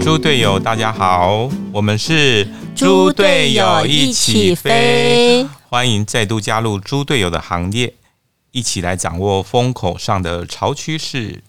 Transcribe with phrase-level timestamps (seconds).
[0.00, 7.92] 猪队友，大家好，我们是猪队友一起飞，欢迎再度加入猪队友的行列，
[8.52, 11.42] 一起来掌握风口上的潮趋势。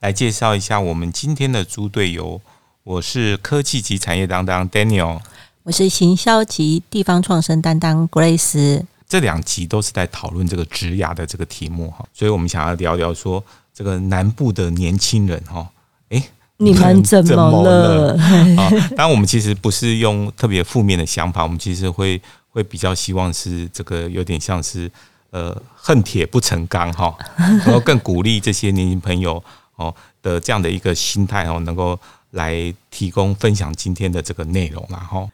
[0.00, 2.40] 来介绍一下我们今天的猪队友，
[2.82, 5.20] 我是科技及产业担当 Daniel，
[5.62, 8.84] 我是行销及地方创生担当 Grace。
[9.08, 13.42] 这两集都是在讨论这个职涯的这个题目哈，所以我们想要聊聊说
[13.72, 15.68] 这个南部的年轻人哈，
[16.10, 16.22] 诶。
[16.58, 18.14] 你们怎么了？
[18.56, 24.90] 啊，当然我们其实不是用特别负面的想法，我们其实会会比较希望是这个有点像是
[25.30, 29.42] 呃恨铁不成钢哈，然后更鼓励这些年轻朋友
[29.74, 31.98] 哦的这样的一个心态哦，能够
[32.30, 35.28] 来提供分享今天的这个内容然后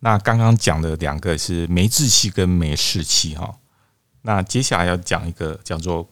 [0.00, 3.54] 那刚刚讲的两个是没志气跟没士气哈，
[4.22, 6.08] 那接下来要讲一个叫做。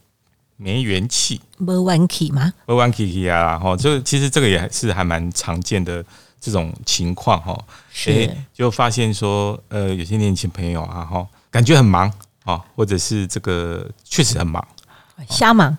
[0.63, 2.53] 没元气，没元气吗？
[2.67, 3.59] 没元气啊！
[3.59, 6.05] 哈，就其实这个也是还蛮常见的
[6.39, 7.59] 这种情况哈。
[7.91, 12.13] 是，就发现说，呃，有些年轻朋友啊，哈，感觉很忙
[12.45, 14.63] 啊，或者是这个确实很忙，
[15.31, 15.75] 瞎忙。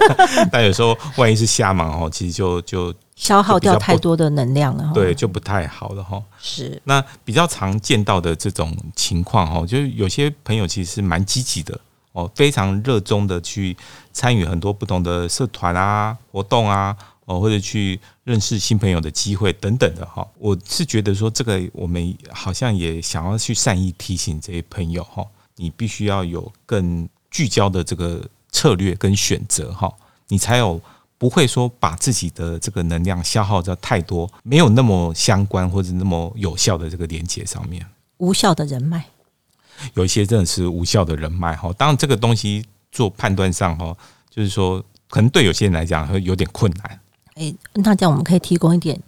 [0.50, 6.22] 但有时候万一是瞎忙哦，其实就就消耗掉太多的能量了，对，就不太好了哈。
[6.40, 11.78] 是，那比较常见到的这种情况哈，就是有些朋友其实是蛮积极的。
[12.12, 13.76] 哦，非常热衷的去
[14.12, 20.26] 参与很多不同的社团啊、活动啊，哦，或者去认识新朋友的机会等等的哈。
[20.38, 29.90] 我是觉得说，这个我们好像也想要去善意提醒这些朋友哈，你必须要有更聚焦的这个策略跟选择哈，
[30.28, 30.78] 你才有
[31.16, 37.86] 不会说把自己的这个能量消耗在太多没有那么相关或者那么有效的这个连接上面，
[38.18, 39.06] 无效的人脉。
[39.94, 43.96] 有一些真的是无效的人脉哈，当然这个东西做判断上哈，
[44.30, 47.00] 就是说可能对有些人来讲会有点困难。
[47.36, 49.00] 诶，那这样我们可以提供一点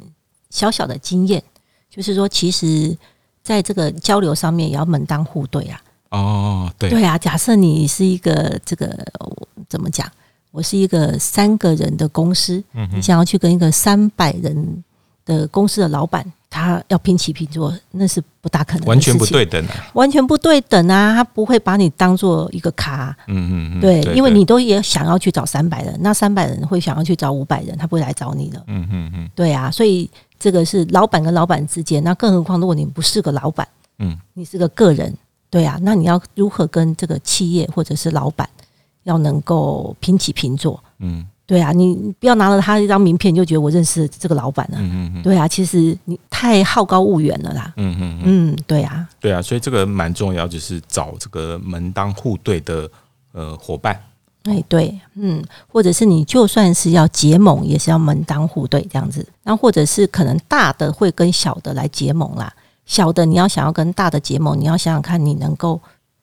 [0.51, 1.43] 小小的经验，
[1.91, 2.97] 就是说，其实
[3.43, 5.81] 在这个交流上面也要门当户对啊。
[6.11, 7.19] 哦，对，对啊。
[7.19, 9.07] 假设你是一个这个
[9.69, 10.11] 怎么讲？
[10.51, 14.85] 我是一个三个人的公司，嗯，你想要去跟一个三百人
[15.25, 16.25] 的公司的老板。
[16.65, 21.15] 他要平起平坐，那是不大可能，完全不对等，完全不对等啊！
[21.15, 35.15] 他不会把你当做一个咖，嗯嗯嗯，对，因为你都也想要去找三百人，那三百人会想要去找五百人，他不会来找你的，嗯嗯嗯，对啊，所以这个是老板跟老板之间，那更何况如果你不是个老板，嗯，你是个个人，
[35.51, 38.49] 对啊，那你要如何跟这个企业或者是老板
[39.05, 41.27] 要能够平起平坐，嗯。
[41.47, 44.79] 对啊，你不要拿了他一张名片就觉得我认识这个老板了。
[44.81, 47.73] 嗯嗯对啊，其实你太好高骛远了啦。
[47.77, 49.07] 嗯嗯嗯，对啊。
[49.21, 52.91] 对啊，所以这个蛮重要，就是找这个门当户对的
[53.33, 54.01] 呃伙伴。
[54.45, 59.27] 哎，对，嗯，或者是你就算是要结盟，也是要门当户对这样子。
[59.43, 62.51] 那或者是可能大的会跟小的来结盟啦，
[62.87, 65.79] 小的你要想要跟大的结盟，你要想想看你能够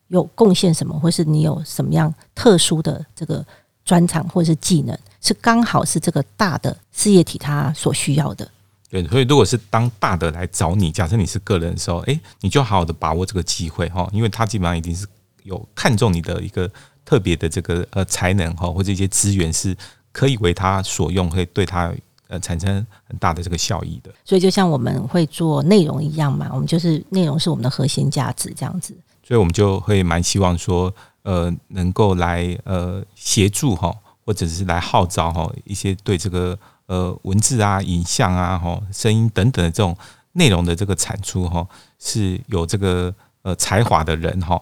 [0.07, 3.45] 有贡献什么，或是你有什么样特殊的这个
[3.85, 4.97] 专长或者是技能。
[5.21, 8.49] 是刚好是这个大的事业体它所需要的。
[8.89, 15.07] 对，所以如果是当大的来找你，假设你是个人的时候，哎，你就好好的把握这个机会哈，因为他基本上已经是
[15.43, 16.69] 有看中你的一个
[17.05, 19.73] 特别的这个呃才能哈，或者一些资源是
[20.11, 21.93] 可以为他所用，会对他
[22.27, 24.11] 呃产生很大的这个效益的。
[24.25, 28.93] 所以就像我们会做内容一样嘛，我们就是内容是我们的核心价值这样子。
[29.23, 30.93] 所以我们就会蛮希望说，
[31.23, 33.95] 呃，能够来呃协助哈。
[34.25, 39.97] 或者是来号召哈一些对这个呃文字啊、影像啊、哈声音等等的这种
[40.33, 41.67] 内容的这个产出哈，
[41.99, 44.61] 是有这个呃才华的人哈，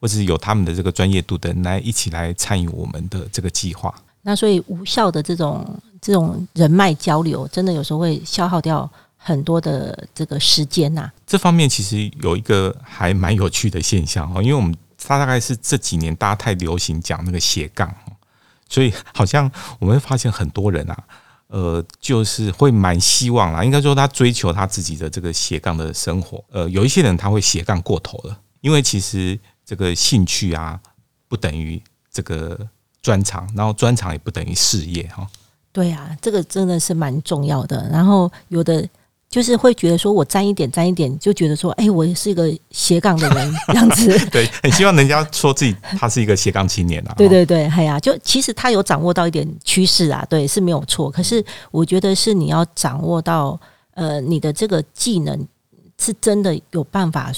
[0.00, 3.94] 或者是有他们的这个专业度的人来一起来参与我们的这个计划。
[4.22, 5.64] 那所以无效的这种
[6.00, 11.10] 这种人脉交流，真的有时候会消耗掉很多的这个时间呐。
[11.26, 17.92] 这方面其实有一个还蛮有趣的现象哈，因为我们他大概是这几年大家太流行讲那个斜杠。
[18.68, 21.04] 所以好像我们会发现很多人啊，
[21.48, 26.44] 呃，就是会蛮希望啦，应该说他追求他自己的这个斜杠的生活。
[26.50, 30.78] 呃，有一些人他会斜杠过头了，因为其实这个兴趣啊，
[31.26, 31.82] 不等于
[32.12, 32.58] 这个
[33.00, 35.26] 专长，然后专长也不等于事业哈。
[35.72, 37.88] 对啊，这个真的是蛮重要的。
[37.90, 38.88] 然后有的。
[39.28, 44.18] 就是会觉得说，我沾一点沾一点，就觉得说，哎，我是一个斜杠的人这样子。
[44.32, 47.14] 对，很希望人家说自己他是一个斜杠青年啊。
[47.18, 51.10] 对对对，哎呀，就其实他有掌握到一点趋势啊，对，是没有错。
[51.10, 53.60] 可是我觉得是你要掌握到
[53.94, 55.46] 呃你的这个技能
[55.98, 57.30] 是真的有办法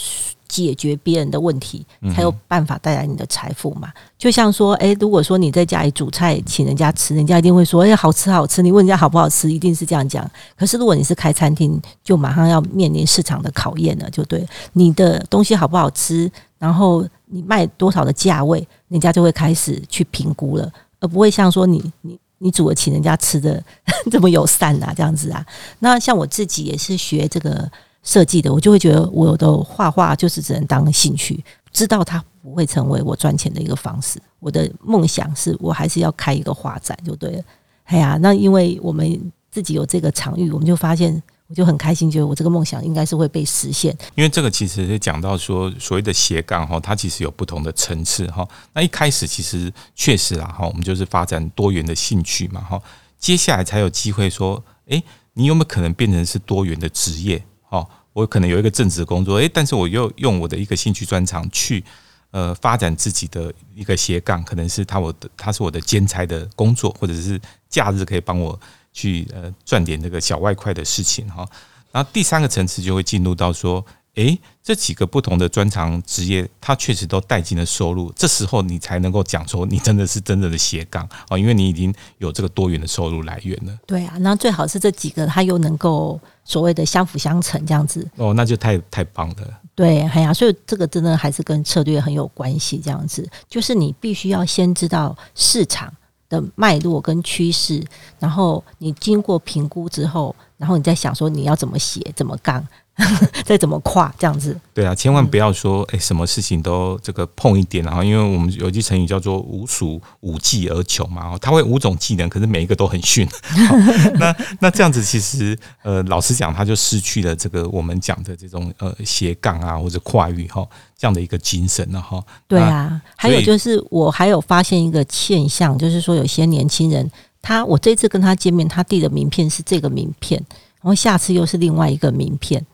[0.48, 3.92] 解决别人的问题，才有办法带来你的财富嘛。
[4.18, 8.60] 就像说，诶，如果说你在家里煮菜请人家吃，人家一定会说，诶，好吃好吃。
[8.62, 10.28] 你问人家好不好吃，一定是这样讲。
[10.56, 22.18] 可是如果你是开餐厅，就马上要面临市场的考验了，就对你的东西好不好吃，然后你卖多少的价位，人家就会开始去评估了，而不会像说你你。
[22.42, 23.62] 你煮了请人家吃的
[24.10, 25.44] 这么友善啊，这样子啊？
[25.80, 27.70] 那像我自己也是学这个
[28.02, 31.42] 设计的，我就会觉得我的画画就是只能当兴趣，
[31.72, 34.20] 知道它不会成为我赚钱的一个方式。
[34.38, 37.42] 我的梦想是我还是要开一个画展，就对了。
[37.84, 41.22] 哎呀，那因为我们自己有这个场域，我们就发现。
[41.46, 43.92] 我就很开心，觉得我这个梦想应该是会被实现。
[44.14, 48.46] 因为这个其实是讲到说，所谓的斜杠哈，它其实有不同的层次哈。
[48.72, 52.80] 那一开始其实确实啦哈，我们就是发展多元的兴趣嘛哈。
[53.18, 57.42] 接下来才有机会说，诶，你有没有可能变成是多元的职业？
[57.70, 61.82] 哦，我可能有一个正职工作，诶，但是我又用我的一个兴趣专长去
[62.30, 68.60] 呃发展自己的一个斜杠，可能是他我的他是我的兼差的工作，或者是假日可以帮我。
[68.92, 71.48] 去呃赚点这个小外快的事情哈，
[71.92, 83.78] 然后第三个层次就会进入到说，诶，这几个不同的专长职业，它确实都带进了收入，这时候你才能够讲说你真的是真正的斜杠哦，因为你已经有这个多元的收入来源了。
[83.86, 89.36] 对啊，那最好是这几个它又能够所谓的相辅相成这样子哦，那就太太棒了。
[89.74, 95.92] 对，哎呀，所以这个真的还是跟策略很有关系，这样子就是你必须要先知道市场。
[96.28, 97.84] 的脉络跟趋势，
[98.20, 102.64] 然后你经过评估之后，然后你再想说你要怎么写，怎么杠。
[103.44, 104.58] 再怎么跨这样子？
[104.72, 113.28] 对啊，千万不要说哎，什么事情都这个碰一点，然后因为我们有句成语叫做“无鼠五技而穷”嘛，他会五种技能，可是每一个都很逊。
[114.18, 122.22] 那那这样子其实呃，老实讲，他就失去了这个我们讲的这种呃斜杠啊或者跨域哈这样的一个精神了哈。
[122.46, 127.10] 对啊，还有就是我还有发现一个现象，就是说有些年轻人，
[127.42, 130.40] 他我这次跟他见面，他递的名片是这个名片，
[130.80, 132.64] 然后下次又是另外一个名片。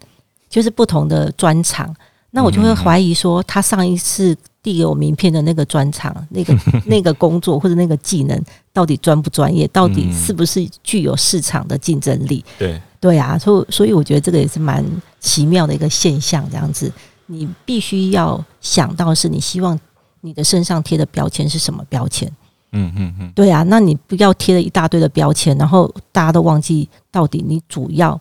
[0.48, 1.94] 就是不同的专场，
[2.30, 6.56] 那我就会怀疑说，他上一次递给我名片的那个专场、 那个
[6.86, 8.40] 那个工作或者那个技能，
[8.72, 9.66] 到底专不专业？
[9.68, 12.44] 到底是不是具有市场的竞争力？
[12.58, 14.84] 对对啊，所以所以我觉得这个也是蛮
[15.20, 16.48] 奇妙的一个现象。
[16.50, 16.92] 这样子，
[17.26, 19.78] 你必须要想到是你希望
[20.20, 22.30] 你的身上贴的标签是什么标签？
[22.72, 28.20] 嗯嗯嗯，对啊，那你不要贴了一大堆的标签，然后大家都忘记到底你主要。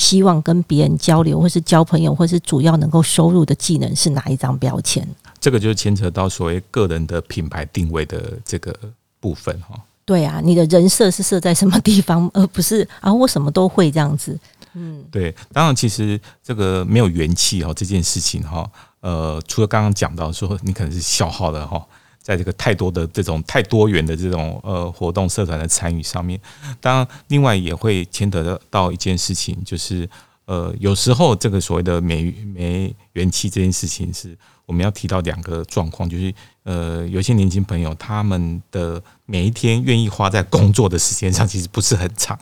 [0.00, 5.06] 希望跟别人交流，或是交朋友，或是主要能够收入的技能是哪一张标签？
[5.38, 8.74] 这个就是牵扯到所谓个人的品牌定位的这个
[9.20, 9.78] 部分哈。
[10.06, 14.36] 对啊，你的人设是设在什么地方，而不是啊，我什么都会这样子。
[14.72, 15.34] 嗯，对。
[15.52, 18.68] 当然，其实这个没有元气哈，这件事情哈，
[19.00, 21.86] 呃，除了刚刚讲到说你可能是消耗了哈。
[22.22, 26.38] 在这个太多的这种太多元的这种呃活动社团的参与上面，
[26.80, 30.08] 当然另外也会牵扯到一件事情，就是
[30.44, 34.36] 呃有时候这个所谓的没没元气这件事情，是
[34.66, 36.32] 我们要提到两个状况，就是
[36.64, 42.38] 呃有些年轻朋友他们的每一天愿意花在工作的时间上，其实不是很长。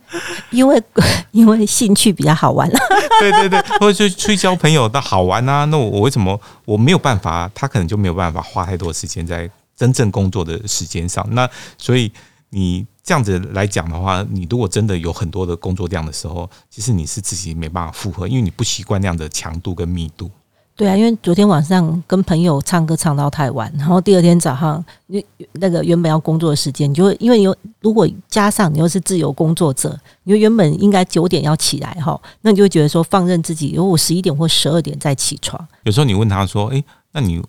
[0.50, 0.82] 因为
[1.32, 2.68] 因为兴趣比较好玩，
[3.20, 5.64] 对对对，或者出去交朋友，那好玩啊。
[5.66, 7.50] 那我为什么我没有办法？
[7.54, 11.26] 他可能就没有办法花太多时间在真正工作的时间上。
[11.30, 12.12] 那所以
[12.50, 20.30] 你这样子来讲的话，你如果真的有很多的工作量的时候，其实你是自己没办法负荷，因为你不习惯那样的强度跟密度。
[20.74, 35.68] 对啊，因为昨天晚上跟朋友唱歌唱到太晚，然后第二天早上，那那个原本要工作的时间，你就因为有如果加上你又是自由工作者，你原本应该九点要起来哈，那你就会觉得说放任自己，如果十一点或十二点再起床。
[35.84, 37.40] 有时候你问他说：“哎，那你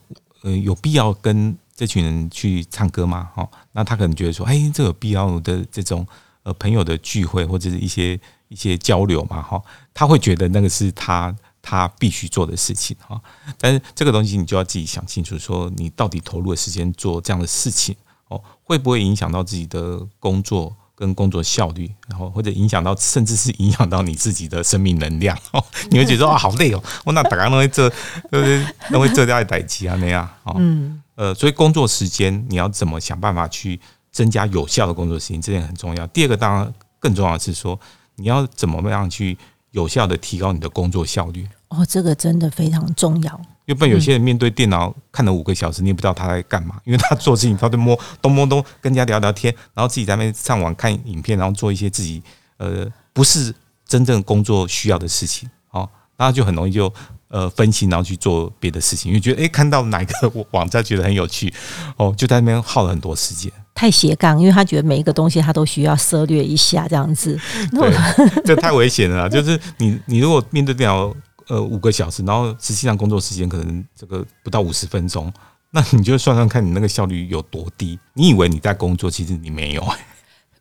[0.44, 6.06] 呃有必要跟这群人去唱歌吗？”哈，那他可能觉得说：“哎，这有必要的这种
[6.44, 9.62] 呃朋友的聚会或者是一些一些交流嘛？”哈，
[9.94, 11.34] 他会觉得那个是他。
[11.65, 13.20] 他必须做的事情哈，
[13.58, 17.96] 但是这个东西你就要自己想清楚，说你到底投入的时间做这样的事情
[18.27, 25.63] 哦，会不会影响到自己的工作跟工作效率，然后或者影响到甚至是影响到你自己的生命能量哦？
[25.89, 27.89] 你会觉得啊，好累哦，我那打刚会这，
[28.29, 28.67] 对不对？
[28.89, 33.79] 那会这掉一代机啊那样哦，嗯，呃，所以工作时间你要怎么想办法去
[34.12, 36.05] 增加有效的工作时间，这点很重要。
[36.08, 37.79] 第二个当然更重要的是说，
[38.17, 39.38] 你要怎么样去。
[39.74, 43.42] 有效的提高你的工作效率哦，这个真的非常重要。
[43.65, 52.22] 要不然有些人面对电脑看了五个小时，你也不知道他在干嘛，因为他做事情他在摸东摸东，跟人家聊聊天，然后自己在那边上网看影片，然后做一些自己
[52.58, 53.53] 呃不是
[53.88, 55.50] 真正工作需要的事情。
[55.72, 56.94] 哦，那就很容易就
[57.34, 61.52] 呃分心，然后去做别的事情，因为觉得诶看到哪一个网站觉得很有趣，
[61.98, 63.52] 哦，就在那边耗了很多时间。
[63.74, 67.36] 太斜杠，因为他觉得每一个东西他都需要涉略一下这样子。
[67.74, 67.92] 对，
[68.46, 69.28] 这太危险了。
[69.28, 71.12] 就是你你如果面对电脑
[71.48, 75.34] 呃五个小时，然后实际上工作时间可能这个不到五十分钟，
[75.72, 77.98] 那你就算算看你那个效率有多低。
[78.13, 79.84] 你以为你在工作，其实你没有。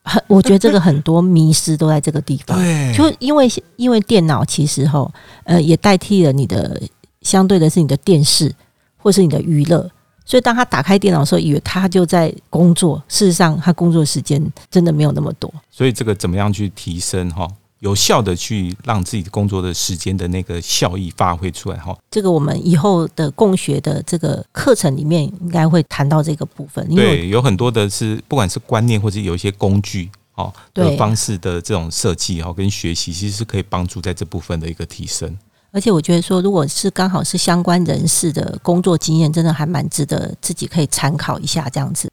[0.05, 2.59] 很，我觉得这个很多迷失都在这个地方。
[2.59, 5.13] 对，就因为因为电脑其实吼
[5.45, 6.81] 呃也代替了你的
[7.23, 8.53] 相对的是你的电视
[8.97, 9.91] 或是你的娱乐。
[10.25, 13.03] 所以，当他打开电脑的时候，以为他就在工作。
[13.09, 14.41] 事实上，他工作时间
[14.71, 15.53] 真的没有那么多。
[15.69, 17.47] 所以，这个怎么样去提升哈？
[17.83, 21.93] 有效的去让自己工作的时间的那个效益发挥出来哈？
[22.13, 26.89] 这个我们以后的共学的这个课程里面应该会谈到这个部分。
[26.95, 35.37] 对，有很多的是不管是观念或者有一些工具哦的方式的这种设计哈，跟学习其实是可以帮助在这部分的一个提升。
[35.73, 42.09] 而且我觉得说，如果是刚好是相关人士的工作经验，真的还蛮值得自己可以参考一下这样子。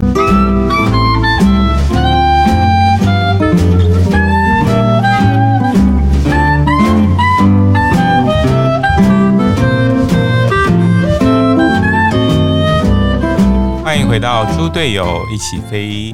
[14.19, 16.13] 到猪队友一起飞。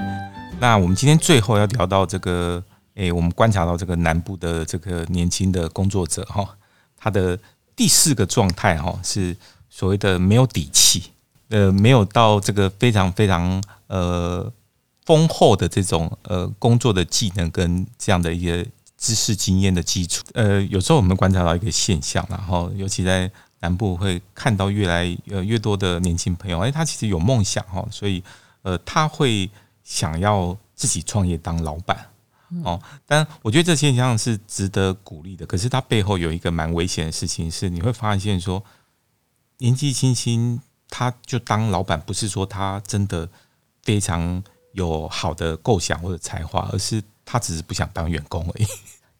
[0.60, 6.48] 那我们今天最后要聊到这个，诶，我们观察到这个南部的这个年轻的工作者哈。
[6.98, 7.38] 他的
[7.76, 9.36] 第四个状态哈是
[9.70, 11.06] 所谓的没有底气，
[11.50, 14.52] 呃，没有到这个非常非常呃
[15.04, 18.64] 丰厚的这种呃工作的技能跟这样的一些
[18.98, 20.24] 知识经验的基础。
[20.34, 23.32] 呃，有时候我们观察到一个现象，然后尤其在
[23.65, 28.24] 南部会看到越来呃越多的年轻朋友，哎，他其实有梦想哈，所以
[28.62, 29.50] 呃他会
[29.84, 31.98] 想要自己创业当老板。
[32.63, 35.45] 哦，但我觉得这现象是值得鼓励的。
[35.48, 38.63] 可是它背后有一个蛮危险的事情，是你会发现说，
[39.57, 43.27] 年纪轻轻他就当老板，不是说他真的
[43.81, 44.41] 非常
[44.74, 48.67] 有好的构想或者才华，而是他只是不想当员工而已。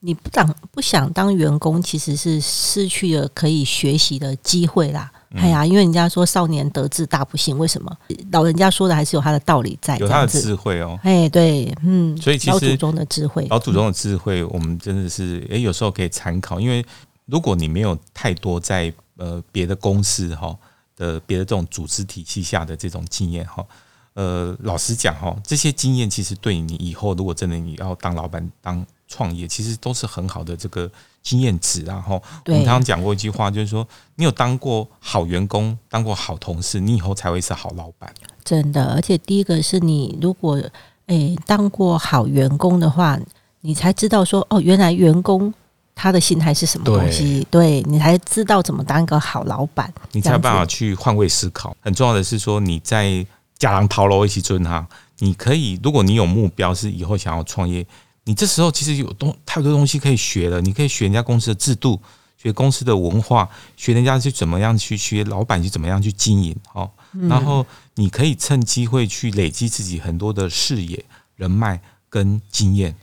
[0.06, 5.12] 你不当不想当员工，其实是失去了可以学习的机会啦。
[5.36, 7.92] 哎呀，因为人家说少年得志大不幸，为什么？
[8.32, 10.98] 老人家说的还是有他的道理在，有他的智慧哦。
[11.02, 16.60] 哎，对，嗯，所以其实老祖宗的智慧，老祖宗的智慧，我们真的是哎，有时候可以参考。
[16.60, 16.86] 因为
[17.26, 20.56] 如果你没有太多在呃别的公司哈
[20.96, 23.66] 的别的这种组织体系下的这种经验哈，
[24.14, 30.90] 呃，老实讲哈，这些经验其实对你以后如果真的你要当老板当创业，其实都是很好的这个。
[31.26, 33.84] 经验值，然后我们常常讲过一句话，就是说，
[34.14, 38.14] 你有当过好员工，当过好同事，你以后才会是好老板。
[38.44, 40.62] 真的，而且第一个是你如果
[41.08, 43.20] 诶当过好员工的话，
[43.62, 45.52] 你才知道说哦，原来员工
[45.96, 51.76] 他的心态是什么东西，对你才知道怎么当一个好老板，你才有办法去换位思考。
[51.82, 53.26] 很重要的是说，你在
[53.58, 57.84] 假狼逃楼一起尊他，你可以，如果你有目标是以后想要创业。
[58.26, 62.02] 你这时候其实有东太多东西可以学了，你可以学人家公司的制度，
[62.38, 66.90] 学公司的文化，学人家去怎么样去学老板去怎么样去经营哦。
[67.30, 71.06] 然后你可以趁机会去累积自己很多的视野、
[71.36, 71.80] 人脉
[72.10, 72.96] 跟经验，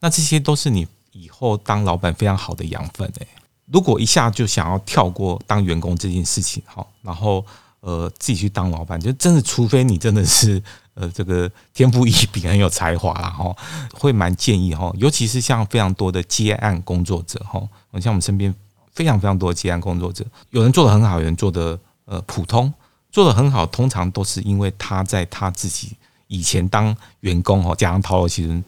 [0.00, 3.26] 那这些都是你以后当老板非常好的养分诶。
[3.72, 7.44] 如果一下就想要跳过当员工这件事情哈，然后
[7.80, 10.62] 呃自己去当老板，就真的除非你真的是。
[10.98, 13.54] 呃，这个天赋异禀， 很有才华啦，哈，
[13.92, 17.60] 会蛮建议哈，尤其是像非常多的接案工作者哈，
[18.00, 18.52] 像我们身边
[18.92, 22.72] 非常非常多的接案工作者，有人做的很好，有人做的呃普通，
[23.12, 28.60] 做的很好，通常都是因为他在他自己以前当员工哦，加上陶其实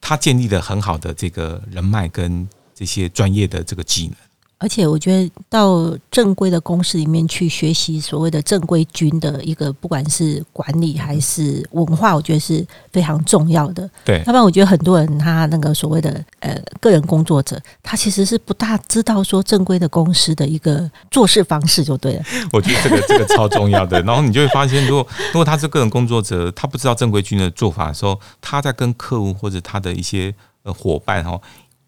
[0.00, 4.16] 他建立了很好的这个人脉跟这些专业的这个技能。
[4.60, 13.88] 而且我觉得到正规的公司里面去学习所谓的正规军的一个，不管是管理还是文化，我觉得是非常重要的。
[14.04, 22.22] 对，要不然我觉得很多人他那个所谓的呃个人工作者，他其实是不大知道说正规的公司的一个做事方式就对了。
[22.52, 23.98] 我觉得这个这个超重要的。
[24.02, 31.40] 然后你就会发现，如果如果他是个人工作者，他不知道正规军的做法的时候，他在跟客户或者他的一些呃伙伴哈。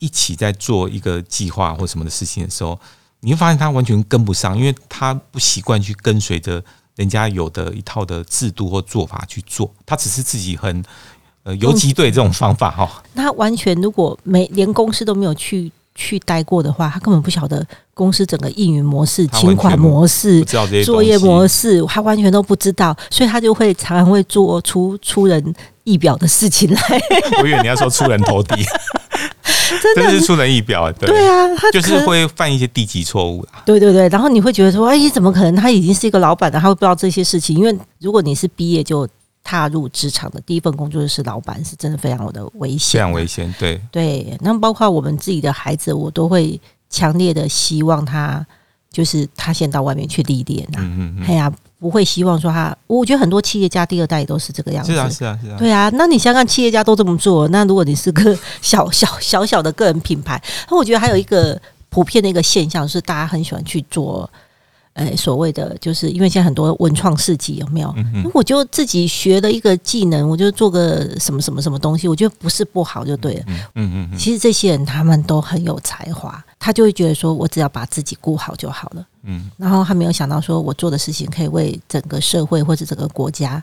[0.03, 2.77] 一起在做一个计划或什么的事情的时候，
[3.21, 6.61] 你会发现他完全跟不上，因为他不习惯去跟随着
[6.97, 10.85] 人家有的一套的制度或做法去做，他只是自己很
[11.45, 13.01] 呃游击队这种方法哈。
[13.15, 20.45] 他完全如果没连公司都没有去去待过的话，他根本不晓得公司整个运营模式、请款模式、
[20.85, 25.55] 作业模式，他完全都不知道，所以他就会常常会做出出人
[25.85, 26.81] 意表的事情来。
[27.41, 28.57] 我以为你要说出人头地。
[29.95, 33.63] 真的是出人意表，对对啊，他就是会犯一些低级错误啦。
[33.65, 35.55] 对对对，然后你会觉得说，哎，怎么可能？
[35.57, 37.57] 他已经是一个老板了，他会不知道这些事情？
[37.57, 39.09] 因为如果你是毕业就
[39.45, 48.45] 踏入职场的第一份工作就是老板，是真的非常的危险非，常危险，对，对，那包括我们自己的孩子，我都会强烈的希望他，
[48.93, 50.79] 就是他先到外面去历练啊。
[50.79, 54.93] 嗯嗯哎呀，不会希望说他，我觉得很多企业家第二代也都是这个样嗯，子。
[54.93, 64.31] 是啊是啊是啊，对啊，那你想想，企业家都这么做，那如果你是个小小小小的个人品牌，那我觉得还有一个普遍的一个现象是，大家很喜欢去做，
[64.95, 67.95] 呃，所谓的就是因为现在很多文创市集有没有？
[68.35, 73.45] 我就自己学了一个技能，我就做个什么什么什么东西，我觉得不是不好就对了。
[73.47, 79.07] 嗯嗯嗯其实这些人他们都很有才华，他就会觉得说我只要把自己顾好就好了。
[79.23, 83.63] 嗯，然后他没有想到说我做的事情可以为整个社会或者整个国家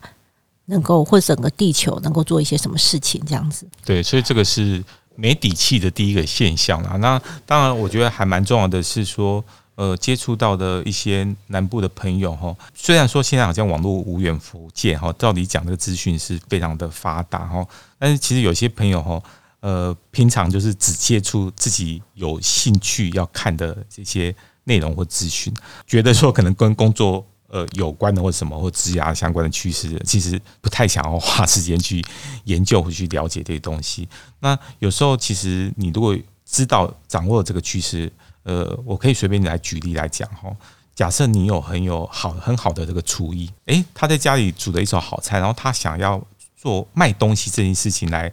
[0.66, 3.68] 能够或整个地球能够做一些什么事情这样子。
[3.86, 4.84] 对，所以这个是
[5.16, 6.96] 没底气的第一个现象啦。
[6.98, 9.44] 那当然，我觉得还蛮重要的是说，
[9.80, 17.66] 呃，接触到的一些南部的朋友哈，虽然说现在好像网络无远弗届哈，照理讲这个资讯是非常的发达哈，
[17.98, 19.24] 但是其实有些朋友哈，
[19.62, 25.54] 呃，平常就是只接触自己有兴趣要看的这些内容或资讯，
[25.88, 32.04] 觉得说可能跟工作呃有关的或什么或职涯相关的趋势，其实不太想要花时间去
[32.44, 34.06] 研究或去了解这些东西。
[34.42, 36.14] 那有时候其实你如果
[36.46, 38.12] 知道掌握这个趋势，
[38.44, 40.50] 呃，我可以随便来举例来讲哈。
[40.96, 46.22] 假设你有很有好很好的这个厨艺，诶，他在家里煮了一手好菜，然后他想要
[46.58, 48.30] 做卖东西这件事情来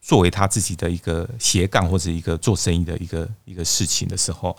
[0.00, 4.56] 作为他自己的一个斜杠或者一个做生意的一个一个事情的时候，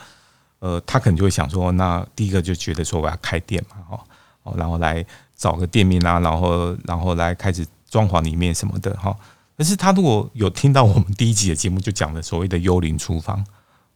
[0.59, 4.05] 呃，他可能就会想说，那第一个就觉得说我要开店嘛，哈，
[4.43, 9.13] 哦，然后来找个店面啊，然后然后来开始装潢里面什么的，哈。
[9.57, 13.45] 可是他如果有听到我们第一集的节目，就讲的所谓的幽灵厨房，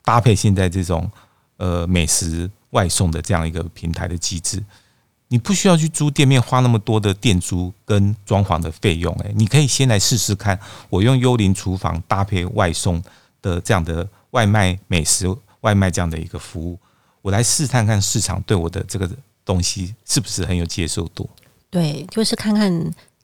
[0.08, 1.12] 搭配现在这种
[1.58, 4.64] 呃美食外送的这样一个平台的机制，
[5.28, 10.58] 你不需要去租店面，花那么多的店租跟装潢的费用，诶，你可以先来试试看，
[10.90, 13.04] 我用幽灵厨房搭配外送
[13.42, 15.28] 的这样的外卖美食
[15.60, 16.80] 外卖这样的一个服务，
[17.22, 19.10] 我来试探看市场对我的这个
[19.44, 21.30] 东西是不是很有接受度。
[21.70, 22.72] 对，就是看看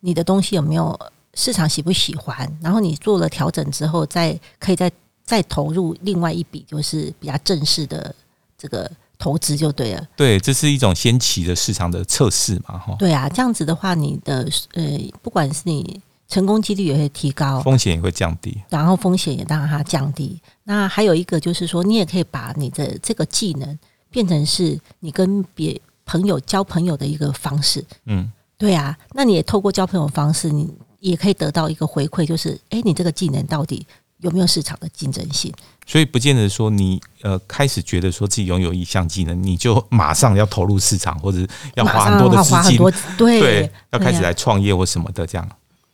[0.01, 0.99] 你的东西有没有
[1.35, 4.91] 市场喜不喜欢，然后你做了调整之后，再可以再
[5.25, 8.13] 再投入另外一笔，就是比较正式的
[8.57, 10.07] 这个投资就对了。
[10.15, 14.83] 对，这是一种先期的市场的测试嘛，哈，对啊，这样子的话，你的呃，
[15.21, 18.61] 不管是你成功几率也会提高，风险也会降低。
[18.69, 20.39] 然后风险也让它降低。
[20.63, 27.85] 那还有一个就是说，你也可以把你的这个技能变成是你跟别朋友交朋友的一个方式。
[28.05, 33.85] 嗯，对啊，那你也透过交朋友方式，你也可以得到一个回馈，就是诶，你这个技能到底
[34.23, 35.53] 有没有市场的竞争性？
[35.85, 42.77] 所以不见得说你呃开始觉得说自己拥有一项技能，你就马上要投入市场，或者要花很多的资金，
[43.17, 45.47] 对对，要开始来创业或什么的这样。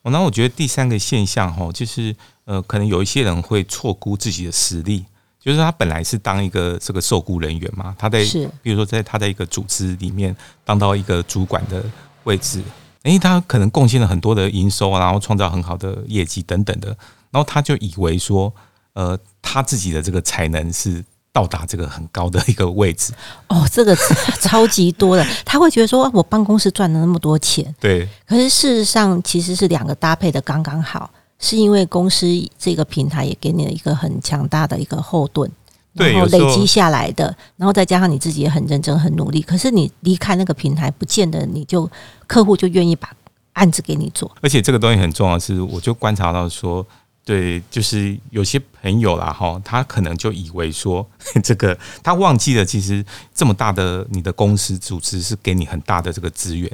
[0.04, 2.16] 哦，那我觉得第三个现象哈，就是
[2.46, 5.04] 呃，可能有一些人会错估自己的实力，
[5.42, 8.50] 就是他本来是当一个这个受雇人员嘛，他在是。
[8.62, 11.84] 比如说在他在一个组织里面当到一个主管的
[12.26, 12.62] 位置，
[13.04, 16.96] 诶，他可能贡献了很多的营收啊，然后创造很好的业绩等等的，
[17.32, 18.54] 然后他就以为说，
[18.94, 23.14] 呃，他自己的这个才能是到达这个很高的一个位置，
[23.48, 23.96] 哦，这个
[24.42, 35.50] 超级多的， 他会觉得说，我办公室赚了那么多钱，对，可是事实上其实是两个搭配的刚刚好，是因为公司这个平台也给你了一个很强大的一个后盾，
[35.94, 41.90] 然后累积下来的，然后再加上你自己也很认真、很努力，可是你离开那个平台，不见得你就
[42.26, 43.14] 客户就愿意把
[43.54, 44.30] 案子给你做。
[44.42, 46.86] 而且这个东西很重要的是，我就观察到说，
[47.30, 51.08] 对，就是有些朋友啦，哈，他可能就以为说，
[51.44, 56.68] 这个他忘记了，其实这么大的你的公司组织是给你很大的这个资源，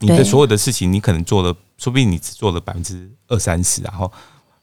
[0.00, 4.12] 你的所有的事情，你可能做了，说不定你只做了百分之二三十，然后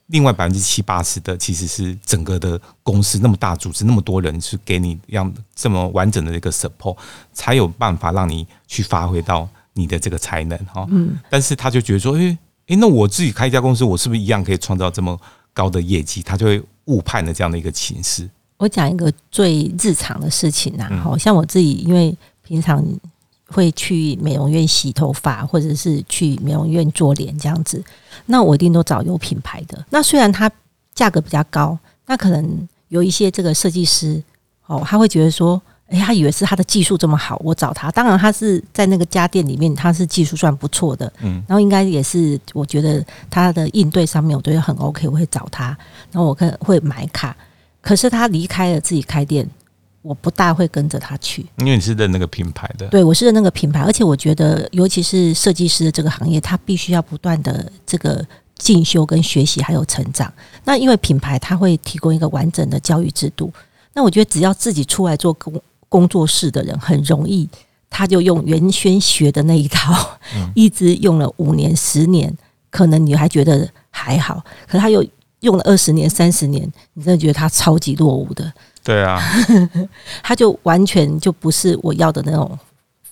[0.05, 6.95] 另外百分之七八十的其实是整个的公司那么大组织那么多人是给你让这么完整的一个 support，
[7.33, 10.85] 才有办法让你去发挥到你的这个才能哈。
[10.91, 15.19] 嗯，但是他就觉得说，诶、诶、那我自己开一家公司，我是不是一样可以创造这么
[15.59, 16.23] 高的业绩？
[16.23, 18.29] 他就会误判了这样的一个情势。
[18.55, 22.81] 我讲一个最日常的事情啊，嗯好、像我自己因为平常
[23.47, 27.83] 会去美容院洗头发，或者是去美容院做脸这样子，
[28.27, 29.85] 那我一定都找有品牌的。
[29.89, 30.49] 那虽然它
[30.93, 34.23] 价格比较高，那可能有一些这个设计师
[34.67, 37.89] 哦，他会觉得说，哎，他以为是他的技术这么好，我找他。
[37.91, 41.11] 当然，他是在那个家电里面，他是技术算不错的。
[41.21, 45.75] 嗯，然后应该也是，我觉得他的应对上面，我觉得很 OK，我会找他。
[46.11, 47.35] 然后我可会买卡。
[47.81, 49.49] 可是他离开了自己开店，
[50.01, 52.87] 我不大会跟着他去，因为你是认那个品牌的。
[52.87, 58.23] 对，我是认那个品牌，而且我觉得，尤其是设计师的这个行业，他必须要不断的这个
[58.57, 60.31] 进修跟学习，还有成长。
[60.65, 63.51] 那因为品牌，它会提供一个完整的教育制度。
[63.93, 65.53] 那我觉得，只要自己出来做工
[65.89, 67.49] 工作室的人，很容易，
[67.89, 70.17] 他就用原先学的那一套，
[70.55, 72.33] 一直用了五年、十年，
[72.69, 75.05] 可能你还觉得还好，可他又。
[75.41, 78.51] 用了二十年、三十年，你真的觉得他超级落伍的？
[78.83, 79.23] 对啊，
[80.21, 82.59] 他就完全就不是我要的那种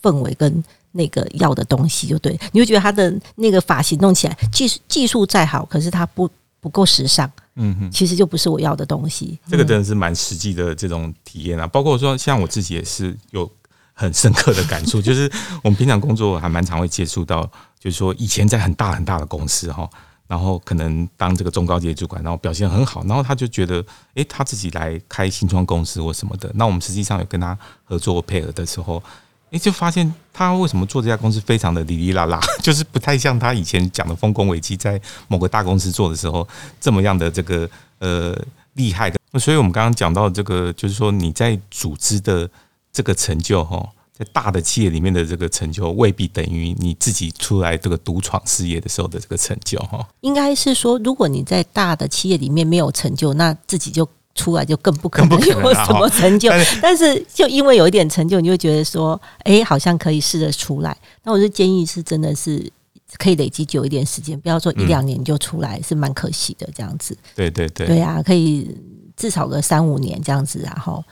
[0.01, 0.61] 氛围跟
[0.91, 2.37] 那个要的东西，就对。
[2.51, 7.31] 你会觉得他的那个发型弄起来技术技术再好，可是他不不够时尚。
[7.57, 9.37] 嗯哼，其实就不是我要的东西。
[9.49, 11.67] 这个真的是蛮实际的这种体验啊。
[11.67, 13.51] 包括说，像我自己也是有
[13.93, 15.29] 很深刻的感触， 就是
[15.63, 17.43] 我们平常工作还蛮常会接触到，
[17.79, 19.89] 就是说以前在很大很大的公司哈。
[20.27, 23.81] 然后可能当这个中高级主管，然后表现很好，然后他就觉得，
[24.15, 26.51] 诶，他自己来开新创公司或什么的。
[26.55, 29.01] 那我们实际上有跟他合作配合的时候，
[29.51, 36.47] 诶，就发现他为什么做这家公司非常的哩哩啦啦， 就是不太像他以前讲的丰功伟绩，在某个大公司做的时候
[36.81, 38.37] 这么样的这个呃
[38.73, 39.19] 厉害的。
[39.31, 42.49] 那所以我们刚刚讲到这个，就是说你在组织的
[42.91, 43.89] 这个成就，哈。
[44.17, 50.03] 在大的企业里面的这个成就，未必等于你自己出来这个独闯事业的时候的这个成就哈。
[50.21, 56.49] 应该是说，如果你在大的企业里面没有成就，那自己就出来就更不可能有什么成就。
[56.81, 60.95] 但是就因为有一点成就，你就觉得说，哎，好像可以试着出来。
[61.23, 62.71] 那我是建议是真的是
[63.17, 67.17] 可以累积久一点时间，不要说一两年就出来，是蛮可惜的这样子。
[67.35, 68.73] 对对对，对啊，可以
[69.17, 71.03] 至少个三五年这样子，然后。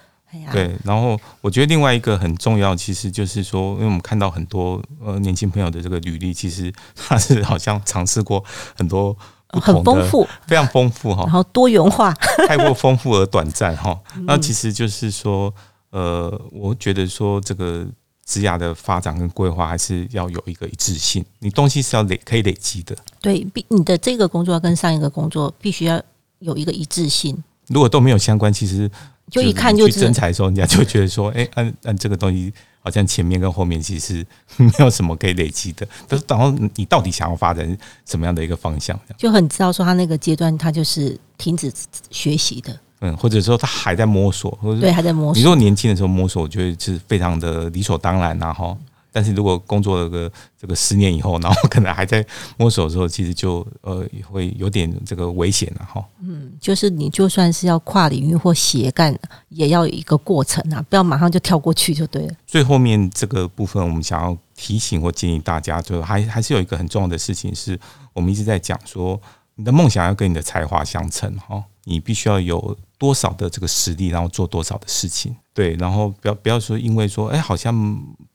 [0.52, 8.44] 对，然后我觉得另外一个很重要，其实就是说，因为我们看到很多呃年轻朋友的这个履历，其实他是好像尝试过
[8.76, 9.18] 很多
[9.50, 12.14] 很丰富、非常丰富哈，然后多元化，
[12.48, 14.00] 太过丰富而短暂哈。
[14.26, 15.54] 那其实就是说，
[15.92, 17.86] 呃，我觉得说这个
[18.26, 22.96] 职涯的发展跟规划还是要有一个一致性，你东西是要累可以累积的。
[23.22, 26.02] 对，必你的这个工作要跟上一个工作必须要
[26.40, 27.42] 有一个一致性。
[27.68, 28.90] 如果都没有相关，其实。
[29.32, 32.54] 就一看就真才的时候，人家就觉得说，哎，按按这个东西，
[32.86, 35.86] 好像前面跟后面其实 没有什么可以累积的。
[36.08, 38.98] 但是，然后你到底想要发展什么样的一个方向？
[39.17, 41.69] 就很知道说，他那个阶段他就是停止
[42.10, 45.36] 学习的，嗯，或者说他还在摸索，或者对还在摸索。
[45.36, 48.78] 你说年轻的时候摸索，我觉得是非常的理所当然，然后。
[49.15, 52.25] 但是如果工作了个这个十年以后，然后可能还在
[52.58, 56.06] 摸索的时候，其实就呃会有点这个危险了哈。
[56.21, 62.34] 嗯，就是你就算是要跨领域或斜干，也要有一个过程啊，不要马上就跳过去就对了。
[62.45, 67.80] 最后面这个部分，我们想要提醒或建议大家，就还还是有一个很重要的事情，是
[68.12, 69.17] 我们一直在讲说，
[69.56, 72.78] 你的梦想要跟你的才华相称哈，你必须要有。
[72.97, 77.75] 多少的这个实力，然后做多少的事情，对，然后不要不要说，因为说，哎，好像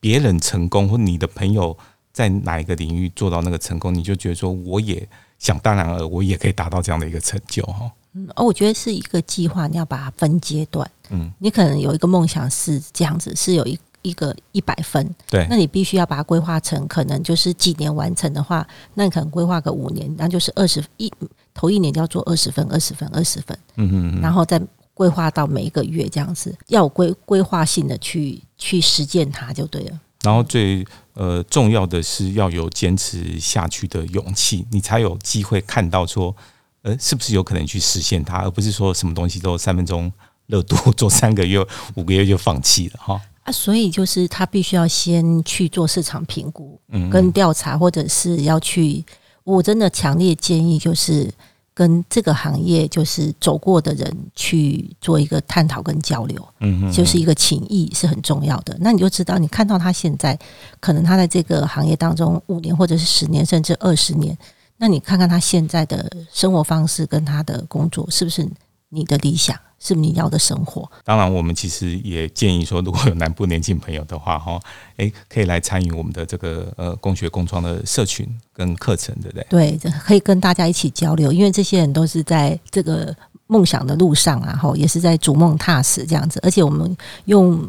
[0.00, 1.76] 别人成功，或你的朋友
[2.12, 5.06] 在哪一个领域做到那个成功，你就觉得说，我也
[5.38, 7.90] 想当然而我也可以达到这样的一个成就，哈。
[8.14, 10.90] 嗯，哦，我觉得是一个计划，你要把它分阶段。
[11.10, 21.12] 嗯，你可能有一个梦想是这样子，是有一一个一百分，对，那你必须要把它规划成，可能就是几年完成的话，那你可能规划个五年，那就是二十一。
[21.52, 24.58] 头一年就要做二十分、二十分、二十分，嗯嗯，然后再
[25.00, 29.98] 规划到每一个月这样子，要有规规划性的去去实践它就对了。
[30.20, 30.84] 然后最
[31.14, 36.36] 呃重要的是要有坚持下去的勇气，你才有机会看到说，
[36.82, 40.12] 呃，是不是有可能去实现它，而不是说什么东西都三分钟
[40.48, 43.18] 热度，做三个月、五个月就放弃了哈。
[43.44, 49.02] 啊，所以就是他必须要先去做市场评估，嗯，跟调查，或者是要去，
[49.44, 51.32] 我真的强烈建议就是。
[51.80, 58.76] 跟这个行业就是走过的人去做一个探讨跟交流，嗯，就是一个情谊是很重要的。
[58.80, 60.38] 那你就知道，你看到他现在
[60.78, 64.36] 可能他在这个行业当中五年或者是十年甚至二十年，
[64.76, 68.46] 那你看看他现在的生活方式跟他的工作是不是
[68.90, 69.58] 你的理想？
[69.82, 70.88] 是你要的生活。
[71.02, 74.60] 当然，我们其实也建议说，如果有南部年轻朋友的话，哈，
[74.98, 79.78] 诶，可以来参与我们的这个呃工学共创的社群跟课程，对不对？
[79.78, 83.16] 对，可以跟大家一起交流，因为这些人都是在这个
[83.46, 86.38] 梦想的路上，然后也是在逐梦踏实这样子。
[86.42, 87.66] 而且我们用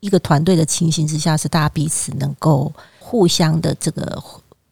[0.00, 4.20] 一个团队的情形之下，是大家彼此能够互相的这个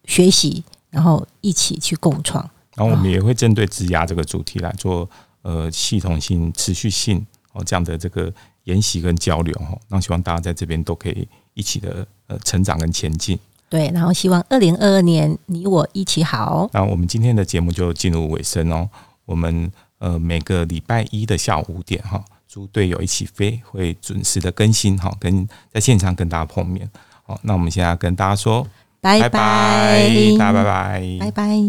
[0.06, 2.42] 学习，然后一起去共创。
[2.74, 5.08] 然后我们也会针对职涯这个主题来做。
[5.42, 8.30] 呃，系统性、持续性哦，这样的这个
[8.64, 9.76] 研习跟交流哈。
[9.88, 13.38] 那希望大家在这边都可以一起的呃成长跟前进。
[13.68, 16.68] 对，然后希望二零二二年你我一起好。
[16.72, 18.88] 那我们今天的节目就进入尾声哦。
[19.24, 26.90] 我们呃每个礼拜一的下午五点哈，猪队友一起飞会准时的更新哈，跟在现场跟大家碰面。
[27.22, 28.66] 好，那我们现在跟大家说
[29.00, 31.60] 拜拜，大家拜拜，拜拜。